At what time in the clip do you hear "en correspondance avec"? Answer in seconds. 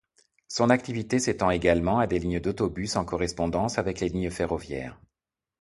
2.95-3.99